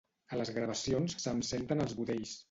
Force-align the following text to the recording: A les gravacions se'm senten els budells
A 0.35 0.37
les 0.37 0.51
gravacions 0.53 1.15
se'm 1.25 1.43
senten 1.49 1.83
els 1.85 1.93
budells 2.01 2.33